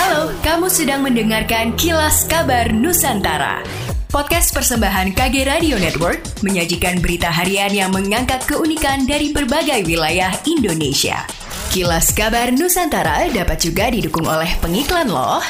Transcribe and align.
Halo, 0.00 0.32
kamu 0.40 0.72
sedang 0.72 1.04
mendengarkan 1.04 1.76
Kilas 1.76 2.24
Kabar 2.24 2.72
Nusantara. 2.72 3.60
Podcast 4.08 4.48
persembahan 4.56 5.12
KG 5.12 5.44
Radio 5.44 5.76
Network 5.76 6.40
menyajikan 6.40 7.04
berita 7.04 7.28
harian 7.28 7.68
yang 7.68 7.92
mengangkat 7.92 8.40
keunikan 8.48 9.04
dari 9.04 9.28
berbagai 9.36 9.84
wilayah 9.84 10.32
Indonesia. 10.48 11.28
Kilas 11.68 12.16
Kabar 12.16 12.48
Nusantara 12.48 13.28
dapat 13.28 13.60
juga 13.60 13.92
didukung 13.92 14.24
oleh 14.24 14.48
pengiklan 14.64 15.12
loh. 15.12 15.44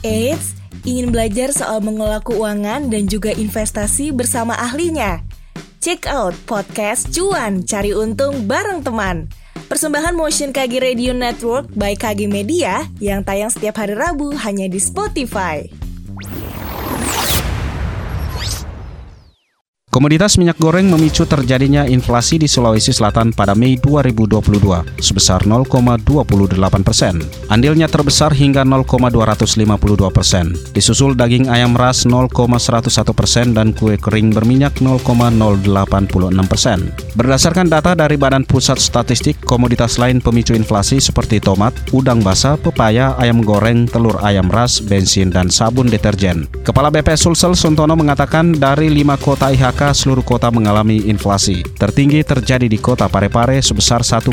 Eits, 0.00 0.56
ingin 0.88 1.12
belajar 1.12 1.52
soal 1.52 1.84
mengelola 1.84 2.24
keuangan 2.24 2.88
dan 2.88 3.04
juga 3.04 3.36
investasi 3.36 4.16
bersama 4.16 4.56
ahlinya? 4.56 5.20
Check 5.84 6.08
out 6.08 6.32
podcast 6.48 7.12
Cuan 7.12 7.68
Cari 7.68 7.92
Untung 7.92 8.48
bareng 8.48 8.80
teman. 8.80 9.43
Persembahan 9.64 10.12
Motion 10.12 10.52
KG 10.52 10.76
Radio 10.76 11.16
Network 11.16 11.72
by 11.72 11.96
KG 11.96 12.28
Media 12.28 12.84
yang 13.00 13.24
tayang 13.24 13.48
setiap 13.48 13.80
hari 13.80 13.96
Rabu 13.96 14.36
hanya 14.36 14.68
di 14.68 14.76
Spotify. 14.76 15.64
Komoditas 19.94 20.42
minyak 20.42 20.58
goreng 20.58 20.90
memicu 20.90 21.22
terjadinya 21.22 21.86
inflasi 21.86 22.34
di 22.34 22.50
Sulawesi 22.50 22.90
Selatan 22.90 23.30
pada 23.30 23.54
Mei 23.54 23.78
2022 23.78 24.42
sebesar 24.98 25.46
0,28 25.46 26.02
persen. 26.82 27.22
Andilnya 27.46 27.86
terbesar 27.86 28.34
hingga 28.34 28.66
0,252 28.66 30.10
persen. 30.10 30.50
Disusul 30.74 31.14
daging 31.14 31.46
ayam 31.46 31.78
ras 31.78 32.10
0,101 32.10 32.90
persen 33.14 33.54
dan 33.54 33.70
kue 33.70 33.94
kering 33.94 34.34
berminyak 34.34 34.82
0,086 34.82 35.62
persen. 36.50 36.90
Berdasarkan 37.14 37.70
data 37.70 37.94
dari 37.94 38.18
Badan 38.18 38.42
Pusat 38.50 38.82
Statistik, 38.82 39.46
komoditas 39.46 40.02
lain 40.02 40.18
pemicu 40.18 40.58
inflasi 40.58 40.98
seperti 40.98 41.38
tomat, 41.38 41.70
udang 41.94 42.18
basah, 42.18 42.58
pepaya, 42.58 43.14
ayam 43.22 43.46
goreng, 43.46 43.86
telur 43.86 44.18
ayam 44.26 44.50
ras, 44.50 44.82
bensin, 44.82 45.30
dan 45.30 45.46
sabun 45.46 45.86
deterjen. 45.86 46.50
Kepala 46.66 46.90
BP 46.90 47.14
Sulsel 47.14 47.54
Suntono 47.54 47.94
mengatakan 47.94 48.50
dari 48.58 48.90
lima 48.90 49.14
kota 49.14 49.54
IHK 49.54 49.83
seluruh 49.92 50.22
kota 50.22 50.48
mengalami 50.54 51.04
inflasi. 51.10 51.60
Tertinggi 51.76 52.22
terjadi 52.22 52.70
di 52.70 52.78
kota 52.78 53.10
Parepare 53.10 53.58
sebesar 53.58 54.06
1,88 54.06 54.32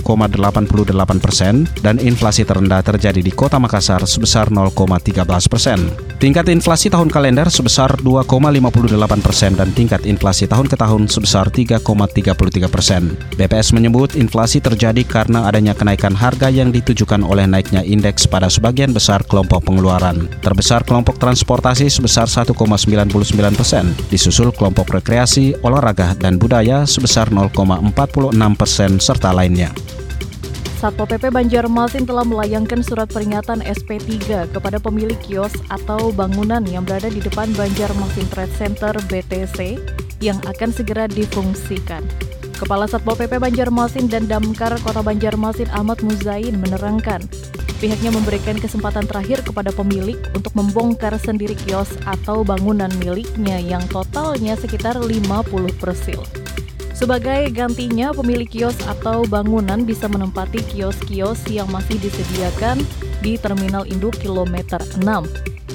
persen 1.17 1.65
dan 1.81 1.97
inflasi 1.97 2.45
terendah 2.45 2.85
terjadi 2.85 3.19
di 3.19 3.33
kota 3.33 3.57
Makassar 3.57 4.05
sebesar 4.05 4.53
0,13 4.53 5.25
persen. 5.49 6.10
Tingkat 6.21 6.53
inflasi 6.53 6.85
tahun 6.93 7.09
kalender 7.09 7.49
sebesar 7.49 7.97
2,58 7.97 9.25
persen 9.25 9.57
dan 9.57 9.73
tingkat 9.73 10.05
inflasi 10.05 10.45
tahun 10.45 10.69
ke 10.69 10.77
tahun 10.77 11.09
sebesar 11.09 11.49
3,33 11.49 12.69
persen. 12.69 13.17
BPS 13.41 13.73
menyebut 13.73 14.13
inflasi 14.13 14.61
terjadi 14.61 15.01
karena 15.01 15.49
adanya 15.49 15.73
kenaikan 15.73 16.13
harga 16.13 16.53
yang 16.53 16.69
ditujukan 16.69 17.25
oleh 17.25 17.49
naiknya 17.49 17.81
indeks 17.81 18.29
pada 18.29 18.53
sebagian 18.53 18.93
besar 18.93 19.25
kelompok 19.25 19.65
pengeluaran. 19.65 20.29
Terbesar 20.45 20.85
kelompok 20.85 21.17
transportasi 21.17 21.89
sebesar 21.89 22.29
1,99 22.29 22.53
persen, 23.57 23.89
disusul 24.13 24.53
kelompok 24.53 25.01
rekreasi 25.01 25.57
olahraga, 25.65 26.13
dan 26.21 26.37
budaya 26.37 26.85
sebesar 26.85 27.33
0,46 27.33 27.89
persen 28.61 29.01
serta 29.01 29.33
lainnya. 29.33 29.73
Satpol 30.81 31.13
PP 31.13 31.29
Banjarmasin 31.29 32.09
telah 32.09 32.25
melayangkan 32.25 32.81
surat 32.81 33.05
peringatan 33.05 33.61
SP3 33.61 34.49
kepada 34.49 34.81
pemilik 34.81 35.13
kios 35.21 35.53
atau 35.69 36.09
bangunan 36.09 36.65
yang 36.65 36.81
berada 36.81 37.05
di 37.05 37.21
depan 37.21 37.53
Banjarmasin 37.53 38.25
Trade 38.33 38.55
Center 38.57 38.89
BTC 39.05 39.77
yang 40.25 40.41
akan 40.41 40.73
segera 40.73 41.05
difungsikan. 41.05 42.01
Kepala 42.57 42.89
Satpol 42.89 43.13
PP 43.13 43.37
Banjarmasin 43.37 44.09
dan 44.09 44.25
Damkar 44.25 44.73
Kota 44.81 45.05
Banjarmasin 45.05 45.69
Ahmad 45.69 46.01
Muzain 46.01 46.57
menerangkan, 46.57 47.29
pihaknya 47.77 48.09
memberikan 48.09 48.57
kesempatan 48.57 49.05
terakhir 49.05 49.45
kepada 49.45 49.69
pemilik 49.69 50.17
untuk 50.33 50.57
membongkar 50.57 51.13
sendiri 51.21 51.53
kios 51.61 51.93
atau 52.09 52.41
bangunan 52.41 52.89
miliknya 52.97 53.61
yang 53.61 53.85
totalnya 53.93 54.57
sekitar 54.57 54.97
50 54.97 55.45
persil. 55.77 56.40
Sebagai 57.01 57.49
gantinya, 57.49 58.13
pemilik 58.13 58.45
kios 58.45 58.77
atau 58.85 59.25
bangunan 59.25 59.81
bisa 59.81 60.05
menempati 60.05 60.61
kios-kios 60.69 61.41
yang 61.49 61.65
masih 61.73 61.97
disediakan 61.97 62.77
di 63.25 63.41
Terminal 63.41 63.89
Induk 63.89 64.21
Kilometer 64.21 64.77
6. 65.01 65.01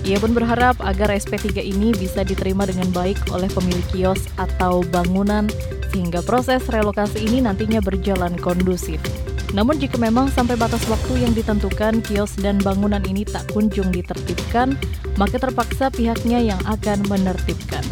Ia 0.07 0.23
pun 0.23 0.31
berharap 0.31 0.79
agar 0.87 1.11
SP3 1.11 1.67
ini 1.67 1.91
bisa 1.99 2.23
diterima 2.23 2.63
dengan 2.63 2.87
baik 2.95 3.19
oleh 3.35 3.51
pemilik 3.51 3.83
kios 3.91 4.23
atau 4.39 4.87
bangunan 4.95 5.51
sehingga 5.91 6.23
proses 6.23 6.63
relokasi 6.71 7.27
ini 7.27 7.43
nantinya 7.43 7.83
berjalan 7.83 8.39
kondusif. 8.39 9.03
Namun 9.51 9.83
jika 9.83 9.99
memang 9.99 10.31
sampai 10.31 10.55
batas 10.55 10.87
waktu 10.87 11.27
yang 11.27 11.35
ditentukan 11.35 12.07
kios 12.07 12.39
dan 12.39 12.63
bangunan 12.63 13.03
ini 13.03 13.27
tak 13.27 13.51
kunjung 13.51 13.91
ditertibkan, 13.91 14.79
maka 15.19 15.43
terpaksa 15.43 15.91
pihaknya 15.91 16.39
yang 16.39 16.63
akan 16.71 17.03
menertibkan. 17.11 17.83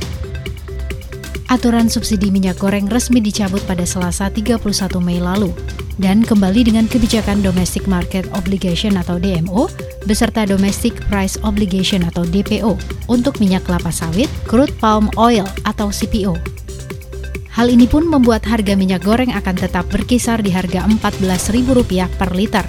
Aturan 1.53 1.93
subsidi 1.93 2.32
minyak 2.32 2.56
goreng 2.56 2.88
resmi 2.88 3.21
dicabut 3.21 3.60
pada 3.69 3.84
Selasa 3.84 4.32
31 4.32 4.65
Mei 5.05 5.21
lalu 5.21 5.53
dan 6.00 6.25
kembali 6.25 6.72
dengan 6.72 6.88
kebijakan 6.88 7.44
Domestic 7.44 7.84
Market 7.84 8.25
Obligation 8.32 8.97
atau 8.97 9.21
DMO 9.21 9.69
beserta 10.09 10.49
Domestic 10.49 10.97
Price 11.12 11.37
Obligation 11.44 12.00
atau 12.09 12.25
DPO 12.25 12.81
untuk 13.12 13.44
minyak 13.44 13.69
kelapa 13.69 13.93
sawit, 13.93 14.33
crude 14.49 14.72
palm 14.81 15.12
oil 15.21 15.44
atau 15.69 15.93
CPO. 15.93 16.33
Hal 17.54 17.71
ini 17.71 17.87
pun 17.87 18.09
membuat 18.09 18.43
harga 18.50 18.75
minyak 18.75 19.06
goreng 19.06 19.31
akan 19.31 19.54
tetap 19.54 19.87
berkisar 19.87 20.43
di 20.43 20.50
harga 20.50 20.83
Rp14.000 20.91 22.19
per 22.19 22.34
liter. 22.34 22.66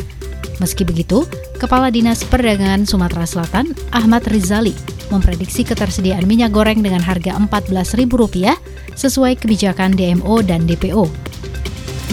Meski 0.63 0.87
begitu, 0.87 1.27
Kepala 1.59 1.91
Dinas 1.91 2.23
Perdagangan 2.23 2.87
Sumatera 2.87 3.27
Selatan, 3.27 3.75
Ahmad 3.91 4.23
Rizali, 4.31 4.71
memprediksi 5.11 5.67
ketersediaan 5.67 6.23
minyak 6.23 6.55
goreng 6.55 6.79
dengan 6.79 7.03
harga 7.03 7.35
Rp14.000 7.35 8.55
sesuai 8.95 9.35
kebijakan 9.35 9.93
DMO 9.93 10.39
dan 10.41 10.63
DPO. 10.63 11.11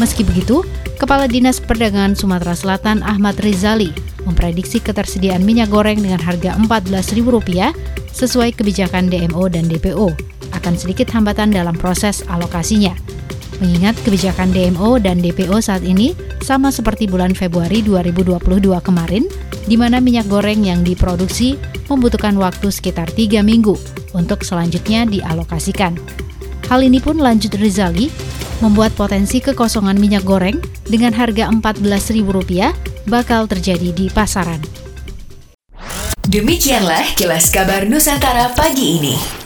Meski 0.03 0.27
begitu, 0.27 0.67
Kepala 0.99 1.31
Dinas 1.31 1.63
Perdagangan 1.63 2.19
Sumatera 2.19 2.55
Selatan 2.55 3.03
Ahmad 3.03 3.39
Rizali 3.43 3.91
memprediksi 4.23 4.79
ketersediaan 4.79 5.43
minyak 5.43 5.71
goreng 5.71 5.99
dengan 5.99 6.23
harga 6.23 6.55
Rp14.000 6.59 7.75
sesuai 8.13 8.51
kebijakan 8.55 9.11
DMO 9.11 9.51
dan 9.51 9.67
DPO 9.67 10.15
akan 10.53 10.75
sedikit 10.79 11.11
hambatan 11.11 11.51
dalam 11.51 11.75
proses 11.75 12.23
alokasinya. 12.29 12.95
Mengingat 13.59 13.99
kebijakan 14.03 14.51
DMO 14.51 14.99
dan 14.99 15.19
DPO 15.23 15.59
saat 15.63 15.83
ini 15.87 16.15
sama 16.43 16.75
seperti 16.75 17.07
bulan 17.07 17.33
Februari 17.33 17.81
2022 17.87 18.43
kemarin, 18.83 19.25
di 19.65 19.79
mana 19.79 20.03
minyak 20.03 20.27
goreng 20.27 20.67
yang 20.67 20.83
diproduksi 20.83 21.57
membutuhkan 21.87 22.35
waktu 22.37 22.69
sekitar 22.69 23.09
tiga 23.15 23.41
minggu 23.41 23.79
untuk 24.13 24.43
selanjutnya 24.43 25.07
dialokasikan. 25.07 25.97
Hal 26.67 26.83
ini 26.83 26.99
pun 26.99 27.17
lanjut 27.23 27.55
Rizali, 27.57 28.11
membuat 28.63 28.95
potensi 28.95 29.43
kekosongan 29.43 29.99
minyak 29.99 30.23
goreng 30.27 30.59
dengan 30.87 31.15
harga 31.15 31.51
Rp14.000 31.51 33.07
bakal 33.11 33.51
terjadi 33.51 33.91
di 33.91 34.07
pasaran. 34.11 34.63
Demikianlah 36.23 37.19
kilas 37.19 37.51
kabar 37.51 37.83
Nusantara 37.91 38.55
pagi 38.55 39.03
ini. 39.03 39.42